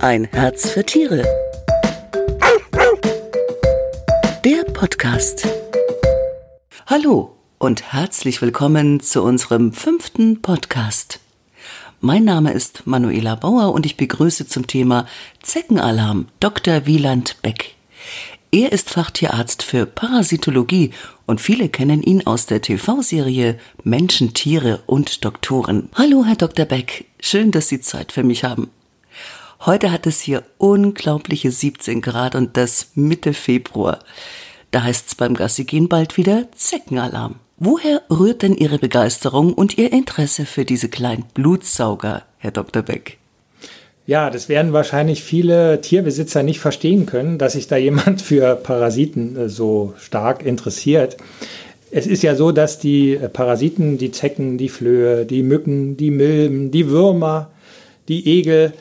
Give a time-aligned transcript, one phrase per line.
[0.00, 1.22] Ein Herz für Tiere.
[4.42, 5.46] Der Podcast.
[6.86, 11.20] Hallo und herzlich willkommen zu unserem fünften Podcast.
[12.00, 15.06] Mein Name ist Manuela Bauer und ich begrüße zum Thema
[15.42, 16.86] Zeckenalarm Dr.
[16.86, 17.74] Wieland Beck.
[18.52, 20.92] Er ist Fachtierarzt für Parasitologie
[21.26, 25.90] und viele kennen ihn aus der TV-Serie Menschen, Tiere und Doktoren.
[25.94, 26.64] Hallo, Herr Dr.
[26.64, 27.04] Beck.
[27.20, 28.70] Schön, dass Sie Zeit für mich haben.
[29.66, 33.98] Heute hat es hier unglaubliche 17 Grad und das Mitte Februar.
[34.70, 37.34] Da heißt's beim Gassigehen bald wieder Zeckenalarm.
[37.58, 42.80] Woher rührt denn Ihre Begeisterung und Ihr Interesse für diese kleinen Blutsauger, Herr Dr.
[42.80, 43.18] Beck?
[44.06, 49.36] Ja, das werden wahrscheinlich viele Tierbesitzer nicht verstehen können, dass sich da jemand für Parasiten
[49.36, 51.18] äh, so stark interessiert.
[51.90, 56.10] Es ist ja so, dass die äh, Parasiten, die Zecken, die Flöhe, die Mücken, die
[56.10, 57.50] Milben, die Würmer,
[58.08, 58.72] die Egel,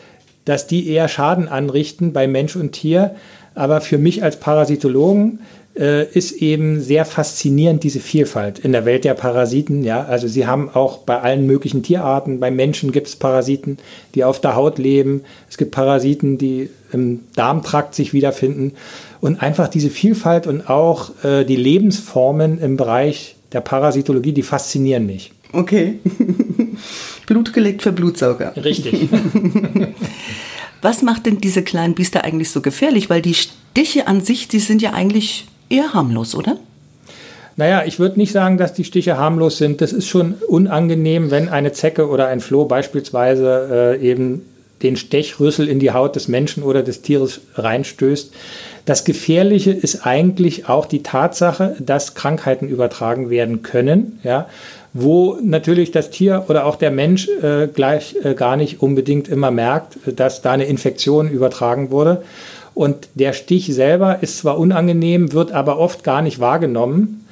[0.50, 3.16] dass die eher Schaden anrichten bei Mensch und Tier.
[3.54, 5.42] Aber für mich als Parasitologen
[5.78, 9.84] äh, ist eben sehr faszinierend diese Vielfalt in der Welt der Parasiten.
[9.84, 13.78] Ja, also sie haben auch bei allen möglichen Tierarten, bei Menschen gibt es Parasiten,
[14.16, 15.22] die auf der Haut leben.
[15.48, 18.74] Es gibt Parasiten, die im Darmtrakt sich wiederfinden.
[19.22, 25.06] Und einfach diese Vielfalt und auch äh, die Lebensformen im Bereich der Parasitologie, die faszinieren
[25.06, 25.32] mich.
[25.54, 26.00] Okay.
[27.28, 28.54] Blut gelegt für Blutsauger.
[28.56, 29.10] Richtig.
[30.82, 33.10] Was macht denn diese kleinen Biester eigentlich so gefährlich?
[33.10, 36.58] Weil die Stiche an sich, die sind ja eigentlich eher harmlos, oder?
[37.58, 39.82] Naja, ich würde nicht sagen, dass die Stiche harmlos sind.
[39.82, 44.46] Das ist schon unangenehm, wenn eine Zecke oder ein Floh beispielsweise äh, eben
[44.82, 48.32] den Stechrüssel in die Haut des Menschen oder des Tieres reinstößt.
[48.90, 54.48] Das Gefährliche ist eigentlich auch die Tatsache, dass Krankheiten übertragen werden können, ja,
[54.94, 59.52] wo natürlich das Tier oder auch der Mensch äh, gleich äh, gar nicht unbedingt immer
[59.52, 62.24] merkt, dass da eine Infektion übertragen wurde.
[62.74, 67.28] Und der Stich selber ist zwar unangenehm, wird aber oft gar nicht wahrgenommen,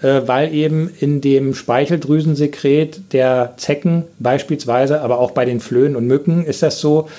[0.00, 6.06] äh, weil eben in dem Speicheldrüsensekret der Zecken beispielsweise, aber auch bei den Flöhen und
[6.06, 7.10] Mücken ist das so,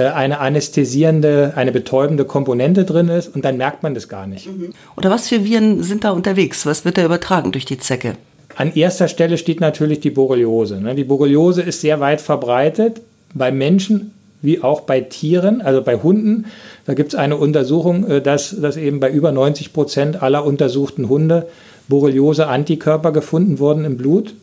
[0.00, 4.46] eine anästhesierende, eine betäubende Komponente drin ist und dann merkt man das gar nicht.
[4.46, 4.70] Mhm.
[4.96, 6.64] Oder was für Viren sind da unterwegs?
[6.64, 8.16] Was wird da übertragen durch die Zecke?
[8.56, 10.80] An erster Stelle steht natürlich die Borreliose.
[10.80, 10.94] Ne?
[10.94, 13.00] Die Borreliose ist sehr weit verbreitet
[13.34, 16.46] bei Menschen wie auch bei Tieren, also bei Hunden.
[16.84, 21.08] Da gibt es eine Untersuchung, äh, dass, dass eben bei über 90 Prozent aller untersuchten
[21.08, 21.46] Hunde
[21.88, 24.34] Borreliose-Antikörper gefunden wurden im Blut,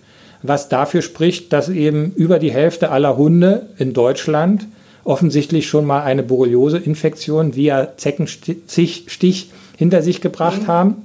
[0.41, 4.67] was dafür spricht, dass eben über die Hälfte aller Hunde in Deutschland
[5.09, 10.67] offensichtlich schon mal eine Borreliose-Infektion via Zeckenstich hinter sich gebracht mhm.
[10.67, 10.95] haben.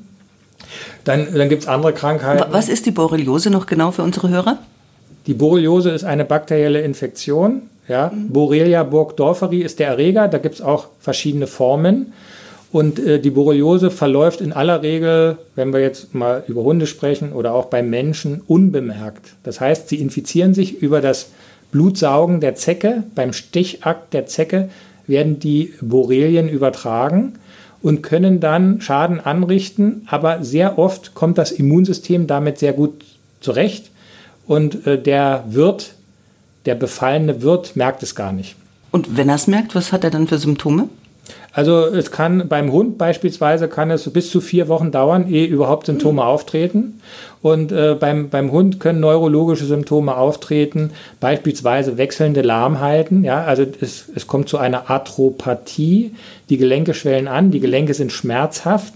[1.04, 2.44] Dann, dann gibt es andere Krankheiten.
[2.50, 4.58] Was ist die Borreliose noch genau für unsere Hörer?
[5.26, 8.30] Die Borreliose ist eine bakterielle Infektion ja, mhm.
[8.30, 12.12] Borrelia burgdorferi ist der Erreger, da gibt es auch verschiedene Formen.
[12.72, 17.32] Und äh, die Borreliose verläuft in aller Regel, wenn wir jetzt mal über Hunde sprechen
[17.32, 19.34] oder auch bei Menschen, unbemerkt.
[19.44, 21.28] Das heißt, sie infizieren sich über das
[21.74, 23.02] Blutsaugen der Zecke.
[23.16, 24.70] Beim Stichakt der Zecke
[25.08, 27.34] werden die Borrelien übertragen
[27.82, 30.06] und können dann Schaden anrichten.
[30.06, 33.04] Aber sehr oft kommt das Immunsystem damit sehr gut
[33.40, 33.90] zurecht
[34.46, 35.96] und äh, der Wirt
[36.64, 38.54] der befallene Wirt merkt es gar nicht.
[38.92, 40.88] Und wenn er es merkt, was hat er dann für Symptome?
[41.52, 45.86] Also es kann beim Hund beispielsweise kann es bis zu vier Wochen dauern, ehe überhaupt
[45.86, 46.28] Symptome mhm.
[46.28, 47.00] auftreten.
[47.42, 50.90] Und äh, beim, beim Hund können neurologische Symptome auftreten,
[51.20, 53.22] beispielsweise wechselnde Lahmheiten.
[53.22, 56.14] Ja, also es, es kommt zu einer Arthropathie.
[56.48, 58.94] Die Gelenke schwellen an, die Gelenke sind schmerzhaft.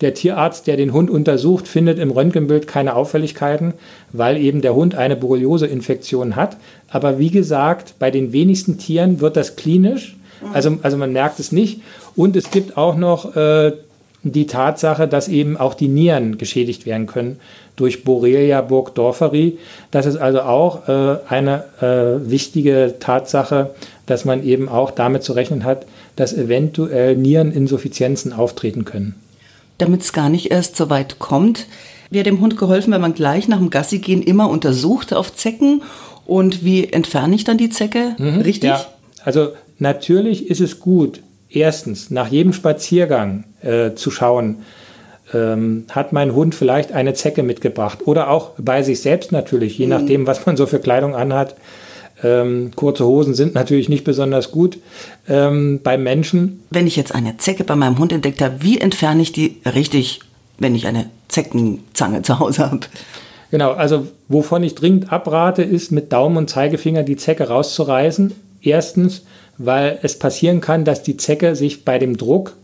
[0.00, 3.74] Der Tierarzt, der den Hund untersucht, findet im Röntgenbild keine Auffälligkeiten,
[4.12, 6.56] weil eben der Hund eine Borreliose-Infektion hat.
[6.88, 10.16] Aber wie gesagt, bei den wenigsten Tieren wird das klinisch,
[10.52, 11.80] also, also man merkt es nicht.
[12.16, 13.72] Und es gibt auch noch äh,
[14.22, 17.38] die Tatsache, dass eben auch die Nieren geschädigt werden können
[17.76, 19.58] durch Borrelia burgdorferi.
[19.90, 23.70] Das ist also auch äh, eine äh, wichtige Tatsache,
[24.06, 25.86] dass man eben auch damit zu rechnen hat,
[26.16, 29.14] dass eventuell Niereninsuffizienzen auftreten können
[29.78, 31.66] damit es gar nicht erst so weit kommt.
[32.10, 35.82] Wäre dem Hund geholfen, wenn man gleich nach dem Gassi gehen immer untersucht auf Zecken
[36.26, 38.16] und wie entferne ich dann die Zecke?
[38.18, 38.70] Mhm, Richtig?
[38.70, 38.84] Ja,
[39.24, 41.20] also natürlich ist es gut,
[41.50, 44.58] erstens nach jedem Spaziergang äh, zu schauen,
[45.34, 49.86] ähm, hat mein Hund vielleicht eine Zecke mitgebracht oder auch bei sich selbst natürlich, je
[49.86, 49.90] mhm.
[49.90, 51.54] nachdem, was man so für Kleidung anhat.
[52.24, 54.78] Ähm, kurze Hosen sind natürlich nicht besonders gut
[55.28, 56.64] ähm, beim Menschen.
[56.70, 60.20] Wenn ich jetzt eine Zecke bei meinem Hund entdeckt habe, wie entferne ich die richtig,
[60.58, 62.80] wenn ich eine Zeckenzange zu Hause habe?
[63.52, 68.32] Genau, also wovon ich dringend abrate, ist mit Daumen und Zeigefinger die Zecke rauszureißen.
[68.62, 69.22] Erstens,
[69.58, 72.54] weil es passieren kann, dass die Zecke sich bei dem Druck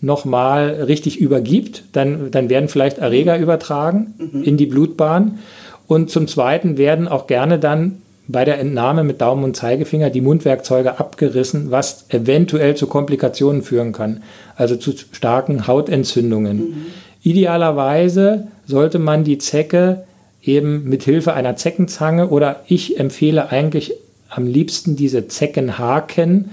[0.00, 1.84] nochmal richtig übergibt.
[1.92, 4.42] Dann, dann werden vielleicht Erreger übertragen mhm.
[4.42, 5.38] in die Blutbahn.
[5.86, 7.98] Und zum Zweiten werden auch gerne dann
[8.28, 13.92] bei der Entnahme mit Daumen und Zeigefinger die Mundwerkzeuge abgerissen, was eventuell zu Komplikationen führen
[13.92, 14.22] kann,
[14.56, 16.56] also zu starken Hautentzündungen.
[16.56, 16.86] Mhm.
[17.22, 20.04] Idealerweise sollte man die Zecke
[20.42, 23.94] eben mit Hilfe einer Zeckenzange oder ich empfehle eigentlich
[24.36, 26.50] am liebsten diese Zeckenhaken,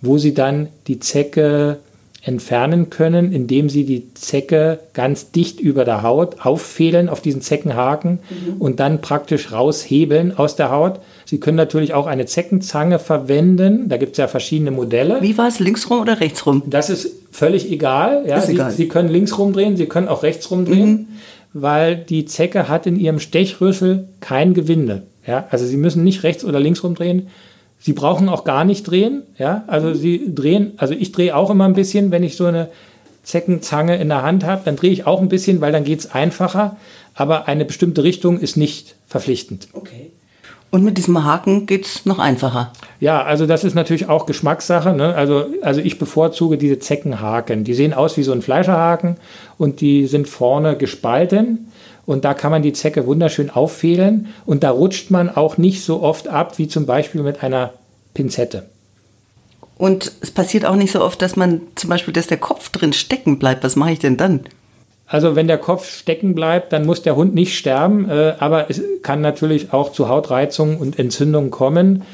[0.00, 1.78] wo sie dann die Zecke
[2.22, 8.18] entfernen können, indem sie die Zecke ganz dicht über der Haut auffädeln auf diesen Zeckenhaken
[8.28, 8.60] mhm.
[8.60, 11.00] und dann praktisch raushebeln aus der Haut.
[11.26, 13.88] Sie können natürlich auch eine Zeckenzange verwenden.
[13.88, 15.22] Da gibt es ja verschiedene Modelle.
[15.22, 16.62] Wie war es, linksrum oder rechtsrum?
[16.66, 18.24] Das ist völlig egal.
[18.26, 18.72] Ja, ist egal.
[18.72, 21.06] Sie, Sie können linksrum drehen, Sie können auch rechtsrum drehen, mhm.
[21.52, 25.04] weil die Zecke hat in ihrem Stechrüssel kein Gewinde.
[25.28, 27.28] Ja, also Sie müssen nicht rechts oder links rumdrehen.
[27.78, 29.22] Sie brauchen auch gar nicht drehen.
[29.36, 32.70] Ja, also Sie drehen, also ich drehe auch immer ein bisschen, wenn ich so eine
[33.24, 36.12] Zeckenzange in der Hand habe, dann drehe ich auch ein bisschen, weil dann geht es
[36.12, 36.76] einfacher.
[37.14, 39.68] Aber eine bestimmte Richtung ist nicht verpflichtend.
[39.74, 40.12] Okay.
[40.70, 42.72] Und mit diesem Haken geht es noch einfacher.
[43.00, 44.94] Ja, also das ist natürlich auch Geschmackssache.
[44.94, 45.14] Ne?
[45.14, 47.64] Also, also ich bevorzuge diese Zeckenhaken.
[47.64, 49.16] Die sehen aus wie so ein Fleischerhaken
[49.58, 51.70] und die sind vorne gespalten.
[52.08, 56.02] Und da kann man die Zecke wunderschön auffädeln und da rutscht man auch nicht so
[56.02, 57.74] oft ab wie zum Beispiel mit einer
[58.14, 58.64] Pinzette.
[59.76, 62.94] Und es passiert auch nicht so oft, dass man zum Beispiel, dass der Kopf drin
[62.94, 63.62] stecken bleibt.
[63.62, 64.40] Was mache ich denn dann?
[65.06, 68.80] Also wenn der Kopf stecken bleibt, dann muss der Hund nicht sterben, äh, aber es
[69.02, 72.04] kann natürlich auch zu Hautreizungen und Entzündungen kommen.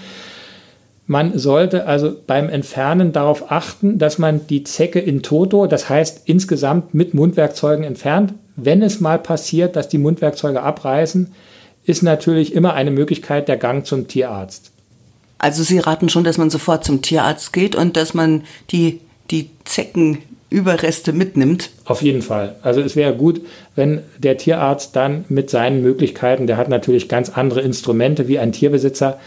[1.06, 6.22] Man sollte also beim Entfernen darauf achten, dass man die Zecke in toto, das heißt
[6.24, 8.34] insgesamt mit Mundwerkzeugen entfernt.
[8.56, 11.32] Wenn es mal passiert, dass die Mundwerkzeuge abreißen,
[11.84, 14.70] ist natürlich immer eine Möglichkeit der Gang zum Tierarzt.
[15.38, 19.50] Also Sie raten schon, dass man sofort zum Tierarzt geht und dass man die, die
[19.64, 21.70] Zeckenüberreste mitnimmt?
[21.84, 22.56] Auf jeden Fall.
[22.62, 23.42] Also es wäre gut,
[23.74, 28.52] wenn der Tierarzt dann mit seinen Möglichkeiten, der hat natürlich ganz andere Instrumente wie ein
[28.52, 29.18] Tierbesitzer,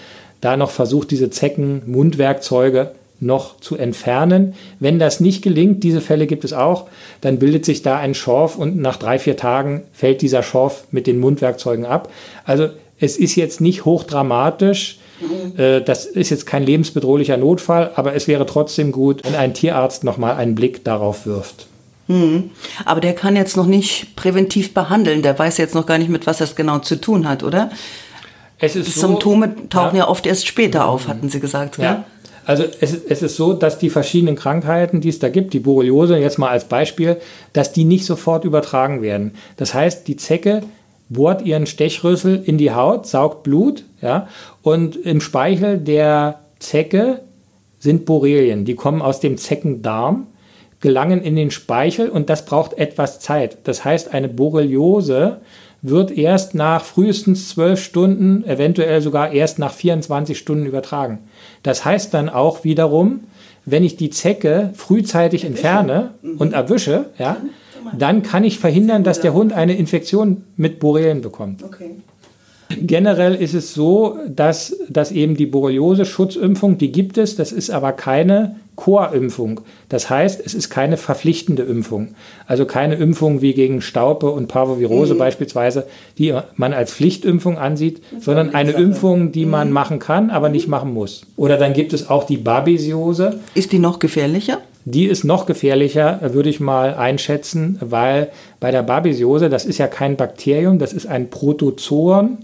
[0.42, 4.54] da noch versucht, diese Zecken-Mundwerkzeuge noch zu entfernen.
[4.80, 6.88] Wenn das nicht gelingt, diese Fälle gibt es auch,
[7.22, 11.08] dann bildet sich da ein Schorf und nach drei, vier Tagen fällt dieser Schorf mit
[11.08, 12.12] den Mundwerkzeugen ab.
[12.46, 12.70] Also
[13.00, 15.00] es ist jetzt nicht hochdramatisch.
[15.20, 15.84] Mhm.
[15.86, 20.36] Das ist jetzt kein lebensbedrohlicher Notfall, aber es wäre trotzdem gut, wenn ein Tierarzt nochmal
[20.36, 21.68] einen Blick darauf wirft.
[22.08, 22.52] Mhm.
[22.86, 25.22] Aber der kann jetzt noch nicht präventiv behandeln.
[25.22, 27.72] Der weiß jetzt noch gar nicht, mit was das genau zu tun hat, oder?
[28.60, 30.04] Es ist die Symptome so, tauchen ja.
[30.04, 30.10] ja.
[30.10, 31.78] oft erst später auf, hatten Sie gesagt.
[31.78, 32.06] Ja.
[32.48, 36.18] Also es, es, ist so, dass die verschiedenen Krankheiten, die es da gibt, die Borreliose
[36.18, 37.18] jetzt mal als Beispiel,
[37.52, 39.34] dass die nicht sofort übertragen werden.
[39.58, 40.62] Das heißt, die Zecke
[41.10, 44.30] bohrt ihren Stechrüssel in die Haut, saugt Blut, ja,
[44.62, 47.20] und im Speichel der Zecke
[47.80, 48.64] sind Borrelien.
[48.64, 50.28] Die kommen aus dem Zeckendarm,
[50.80, 53.58] gelangen in den Speichel und das braucht etwas Zeit.
[53.66, 55.42] Das heißt, eine Borreliose
[55.82, 61.20] wird erst nach frühestens zwölf Stunden, eventuell sogar erst nach 24 Stunden übertragen.
[61.64, 63.22] Das heißt dann auch wiederum,
[63.66, 66.38] wenn ich die Zecke frühzeitig entferne mhm.
[66.38, 67.38] und erwische, ja,
[67.98, 71.64] dann kann ich verhindern, dass der Hund eine Infektion mit Borrelien bekommt.
[71.64, 71.92] Okay.
[72.70, 77.94] Generell ist es so, dass, dass eben die Borreliose-Schutzimpfung, die gibt es, das ist aber
[77.94, 79.62] keine Chorimpfung.
[79.90, 82.10] Das heißt, es ist keine verpflichtende Impfung.
[82.46, 85.20] Also keine Impfung wie gegen Staupe und Parvovirose mhm.
[85.20, 85.88] beispielsweise,
[86.18, 88.84] die man als Pflichtimpfung ansieht, sondern eine Sache.
[88.84, 89.52] Impfung, die mhm.
[89.52, 91.24] man machen kann, aber nicht machen muss.
[91.38, 93.40] Oder dann gibt es auch die Babesiose.
[93.56, 94.60] Ist die noch gefährlicher?
[94.90, 98.30] Die ist noch gefährlicher, würde ich mal einschätzen, weil
[98.62, 102.38] bei der Babesiose, das ist ja kein Bakterium, das ist ein Protozoon,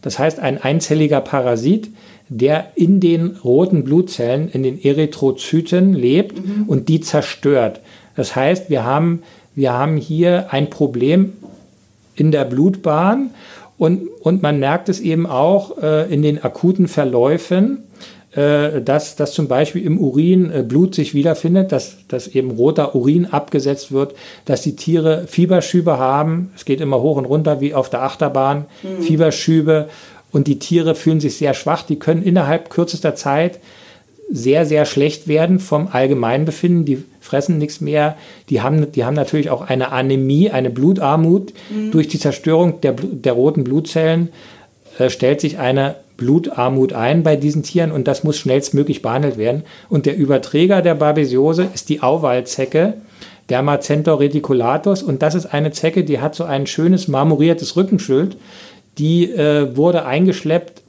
[0.00, 1.90] das heißt ein einzelliger Parasit,
[2.30, 6.64] der in den roten Blutzellen, in den Erythrozyten lebt mhm.
[6.68, 7.82] und die zerstört.
[8.16, 9.22] Das heißt, wir haben,
[9.54, 11.34] wir haben hier ein Problem
[12.14, 13.28] in der Blutbahn
[13.76, 17.84] und, und man merkt es eben auch äh, in den akuten Verläufen,
[18.80, 23.26] dass, dass zum Beispiel im Urin äh, Blut sich wiederfindet, dass, dass eben roter Urin
[23.26, 26.52] abgesetzt wird, dass die Tiere Fieberschübe haben.
[26.54, 29.02] Es geht immer hoch und runter wie auf der Achterbahn, mhm.
[29.02, 29.88] Fieberschübe
[30.32, 31.82] und die Tiere fühlen sich sehr schwach.
[31.82, 33.58] Die können innerhalb kürzester Zeit
[34.32, 36.84] sehr, sehr schlecht werden vom Allgemeinbefinden.
[36.84, 38.16] Die fressen nichts mehr.
[38.48, 41.52] Die haben, die haben natürlich auch eine Anämie, eine Blutarmut.
[41.70, 41.90] Mhm.
[41.90, 44.28] Durch die Zerstörung der, der roten Blutzellen
[45.00, 49.64] äh, stellt sich eine Blutarmut ein bei diesen Tieren und das muss schnellstmöglich behandelt werden.
[49.88, 52.94] Und der Überträger der Babesiose ist die Auwaldzecke,
[53.48, 55.02] Dermacentor reticulatus.
[55.02, 58.36] Und das ist eine Zecke, die hat so ein schönes marmoriertes Rückenschild
[58.98, 60.79] die äh, wurde eingeschleppt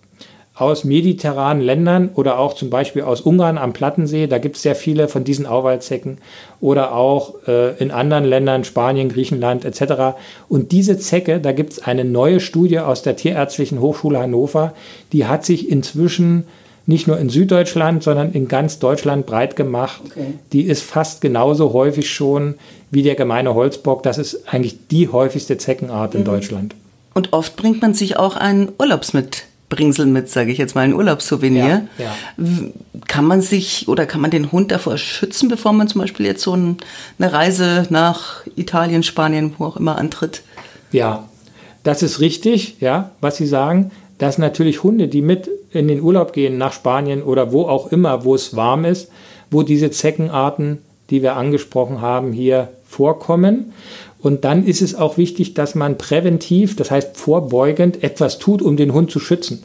[0.62, 4.28] aus mediterranen Ländern oder auch zum Beispiel aus Ungarn am Plattensee.
[4.28, 6.20] Da gibt es sehr viele von diesen Auwaldzecken
[6.60, 10.16] oder auch äh, in anderen Ländern, Spanien, Griechenland etc.
[10.48, 14.74] Und diese Zecke, da gibt es eine neue Studie aus der Tierärztlichen Hochschule Hannover,
[15.12, 16.46] die hat sich inzwischen
[16.86, 20.02] nicht nur in Süddeutschland, sondern in ganz Deutschland breit gemacht.
[20.06, 20.34] Okay.
[20.52, 22.56] Die ist fast genauso häufig schon
[22.92, 24.04] wie der gemeine Holzbock.
[24.04, 26.26] Das ist eigentlich die häufigste Zeckenart in mhm.
[26.26, 26.76] Deutschland.
[27.14, 29.51] Und oft bringt man sich auch einen Urlaubsmitbringsel mit,
[30.26, 31.88] sage ich jetzt mal, ein Urlaubssouvenir.
[31.98, 32.16] Ja, ja.
[33.08, 36.44] Kann man sich oder kann man den Hund davor schützen, bevor man zum Beispiel jetzt
[36.44, 36.78] so eine
[37.20, 40.44] Reise nach Italien, Spanien, wo auch immer antritt?
[40.92, 41.28] Ja,
[41.84, 46.34] das ist richtig, ja, was Sie sagen, dass natürlich Hunde, die mit in den Urlaub
[46.34, 49.10] gehen nach Spanien oder wo auch immer, wo es warm ist,
[49.50, 53.74] wo diese Zeckenarten, die wir angesprochen haben, hier vorkommen.
[54.22, 58.78] Und dann ist es auch wichtig, dass man präventiv, das heißt vorbeugend, etwas tut, um
[58.78, 59.64] den Hund zu schützen.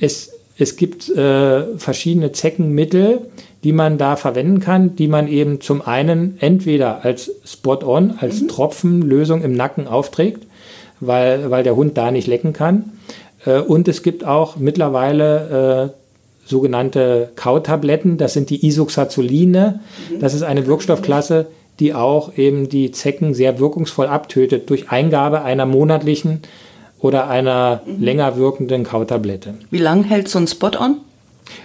[0.00, 3.20] Es, es gibt äh, verschiedene Zeckenmittel,
[3.62, 8.48] die man da verwenden kann, die man eben zum einen entweder als Spot-on, als mhm.
[8.48, 10.46] Tropfenlösung im Nacken aufträgt,
[11.00, 12.92] weil, weil der Hund da nicht lecken kann.
[13.46, 19.80] Äh, und es gibt auch mittlerweile äh, sogenannte Kautabletten, das sind die Isoxazoline.
[20.10, 20.18] Mhm.
[20.18, 21.46] Das ist eine Wirkstoffklasse,
[21.80, 26.42] die auch eben die Zecken sehr wirkungsvoll abtötet durch Eingabe einer monatlichen
[27.00, 28.02] oder einer mhm.
[28.02, 29.54] länger wirkenden Kautablette.
[29.70, 30.98] Wie lange hält so ein Spot-on?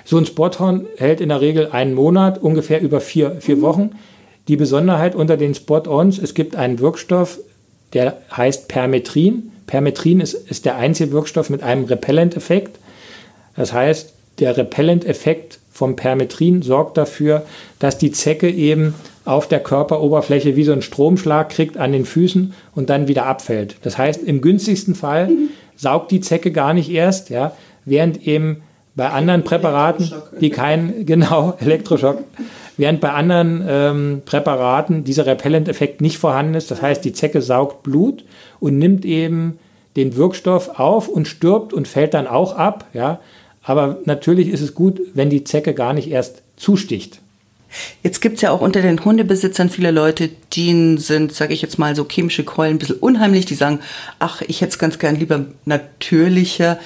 [0.03, 3.61] So ein Spot-on hält in der Regel einen Monat, ungefähr über vier, vier mhm.
[3.61, 3.89] Wochen.
[4.47, 7.39] Die Besonderheit unter den Spot-ons, es gibt einen Wirkstoff,
[7.93, 9.51] der heißt Permetrin.
[9.67, 12.79] Permetrin ist, ist der einzige Wirkstoff mit einem Repellent-Effekt.
[13.55, 17.45] Das heißt, der Repellent-Effekt vom Permetrin sorgt dafür,
[17.77, 18.95] dass die Zecke eben
[19.29, 23.75] auf der Körperoberfläche wie so einen Stromschlag kriegt an den Füßen und dann wieder abfällt.
[23.83, 25.29] Das heißt, im günstigsten Fall
[25.75, 27.53] saugt die Zecke gar nicht erst, ja,
[27.85, 28.63] während eben
[28.95, 32.17] bei anderen Präparaten, die keinen, genau, Elektroschock,
[32.77, 36.71] während bei anderen ähm, Präparaten dieser Repellent-Effekt nicht vorhanden ist.
[36.71, 38.25] Das heißt, die Zecke saugt Blut
[38.59, 39.59] und nimmt eben
[39.95, 42.87] den Wirkstoff auf und stirbt und fällt dann auch ab.
[42.93, 43.19] Ja?
[43.61, 47.21] Aber natürlich ist es gut, wenn die Zecke gar nicht erst zusticht.
[48.03, 51.77] Jetzt gibt es ja auch unter den Hundebesitzern viele Leute, die sind, sage ich jetzt
[51.77, 53.45] mal, so chemische Keulen ein bisschen unheimlich.
[53.45, 53.79] Die sagen,
[54.19, 56.79] ach, ich hätte es ganz gern lieber natürlicher.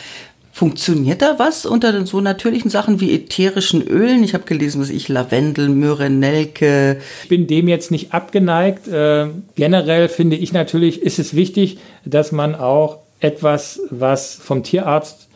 [0.52, 4.24] Funktioniert da was unter so natürlichen Sachen wie ätherischen Ölen?
[4.24, 7.00] Ich habe gelesen, was ich Lavendel, Myrrhe, Nelke.
[7.24, 8.88] Ich bin dem jetzt nicht abgeneigt.
[8.88, 15.28] Äh, generell finde ich natürlich, ist es wichtig, dass man auch etwas, was vom Tierarzt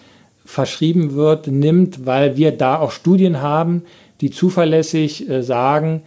[0.45, 3.83] verschrieben wird, nimmt, weil wir da auch Studien haben,
[4.21, 6.01] die zuverlässig äh, sagen,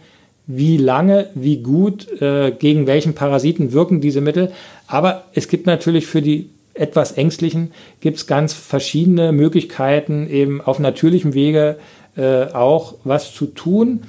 [0.47, 4.51] wie lange, wie gut, äh, gegen welchen Parasiten wirken diese Mittel.
[4.87, 10.79] Aber es gibt natürlich für die etwas Ängstlichen gibt es ganz verschiedene Möglichkeiten, eben auf
[10.79, 11.77] natürlichem Wege
[12.15, 14.03] äh, auch was zu tun.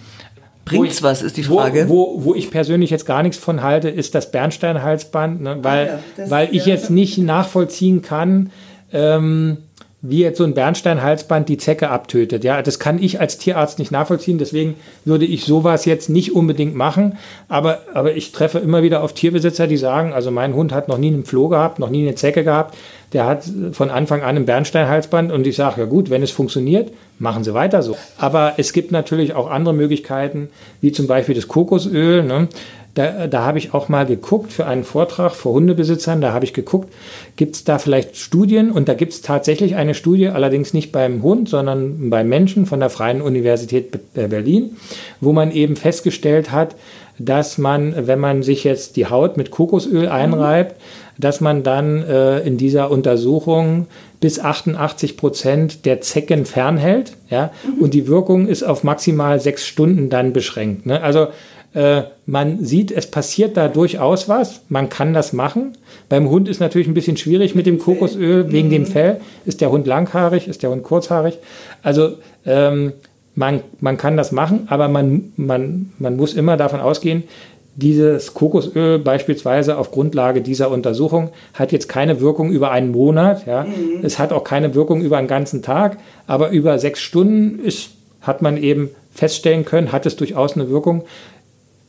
[0.65, 1.89] Bringt's was, ist die Frage.
[1.89, 5.59] Wo, wo, wo, ich persönlich jetzt gar nichts von halte, ist das Bernsteinhalsband, ne?
[5.63, 8.51] weil, ja, weil ich jetzt nicht nachvollziehen kann,
[8.93, 9.59] ähm,
[10.05, 12.43] wie jetzt so ein Bernsteinhalsband die Zecke abtötet.
[12.43, 14.37] Ja, das kann ich als Tierarzt nicht nachvollziehen.
[14.37, 17.19] Deswegen würde ich sowas jetzt nicht unbedingt machen.
[17.49, 20.99] Aber, aber ich treffe immer wieder auf Tierbesitzer, die sagen, also mein Hund hat noch
[20.99, 22.77] nie einen Floh gehabt, noch nie eine Zecke gehabt.
[23.13, 26.91] Der hat von Anfang an ein Bernsteinhalsband und ich sage, ja gut, wenn es funktioniert,
[27.21, 27.97] machen Sie weiter so.
[28.19, 30.49] Aber es gibt natürlich auch andere Möglichkeiten,
[30.81, 32.25] wie zum Beispiel das Kokosöl.
[32.25, 32.49] Ne?
[32.95, 36.53] Da, da habe ich auch mal geguckt für einen Vortrag vor Hundebesitzern, da habe ich
[36.53, 36.93] geguckt,
[37.37, 41.23] gibt es da vielleicht Studien und da gibt es tatsächlich eine Studie, allerdings nicht beim
[41.23, 44.77] Hund, sondern beim Menschen von der Freien Universität äh, Berlin,
[45.21, 46.77] wo man eben festgestellt hat,
[47.19, 50.77] dass man, wenn man sich jetzt die Haut mit Kokosöl einreibt,
[51.19, 53.87] dass man dann äh, in dieser Untersuchung
[54.21, 57.13] bis 88 Prozent der Zecken fernhält.
[57.29, 57.51] Ja?
[57.65, 57.83] Mhm.
[57.83, 60.87] Und die Wirkung ist auf maximal sechs Stunden dann beschränkt.
[60.87, 61.03] Ne?
[61.03, 61.29] Also
[61.75, 64.61] äh, man sieht, es passiert da durchaus was.
[64.69, 65.73] Man kann das machen.
[66.09, 68.87] Beim Hund ist natürlich ein bisschen schwierig mit dem Kokosöl wegen dem mhm.
[68.87, 69.21] Fell.
[69.45, 70.49] Ist der Hund langhaarig?
[70.49, 71.38] Ist der Hund kurzhaarig?
[71.83, 72.93] Also ähm,
[73.35, 77.25] man, man kann das machen, aber man, man, man muss immer davon ausgehen,
[77.75, 83.47] dieses Kokosöl beispielsweise auf Grundlage dieser Untersuchung hat jetzt keine Wirkung über einen Monat.
[83.47, 83.64] Ja.
[83.64, 84.00] Mhm.
[84.02, 88.43] Es hat auch keine Wirkung über einen ganzen Tag, aber über sechs Stunden ist, hat
[88.43, 91.05] man eben feststellen können, hat es durchaus eine Wirkung.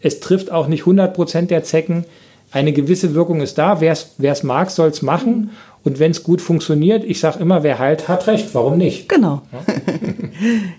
[0.03, 2.05] Es trifft auch nicht 100 Prozent der Zecken.
[2.51, 3.81] Eine gewisse Wirkung ist da.
[3.81, 5.51] Wer es mag, soll es machen.
[5.83, 8.53] Und wenn es gut funktioniert, ich sage immer, wer heilt, hat recht.
[8.53, 9.10] Warum nicht?
[9.10, 9.41] Genau.
[9.51, 9.60] Ja,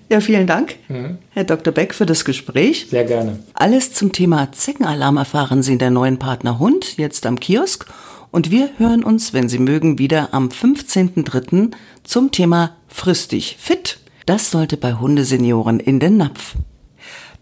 [0.16, 1.18] ja vielen Dank, mhm.
[1.30, 1.72] Herr Dr.
[1.72, 2.86] Beck, für das Gespräch.
[2.90, 3.38] Sehr gerne.
[3.54, 7.86] Alles zum Thema Zeckenalarm erfahren Sie in der neuen Partner Hund, jetzt am Kiosk
[8.30, 11.72] Und wir hören uns, wenn Sie mögen, wieder am 15.03.
[12.02, 13.98] zum Thema Friss dich fit.
[14.26, 16.54] Das sollte bei Hundesenioren in den Napf.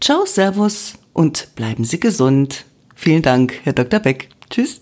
[0.01, 2.65] Ciao, Servus und bleiben Sie gesund.
[2.95, 3.99] Vielen Dank, Herr Dr.
[3.99, 4.29] Beck.
[4.49, 4.81] Tschüss.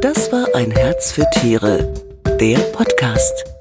[0.00, 1.92] Das war ein Herz für Tiere,
[2.40, 3.53] der Podcast.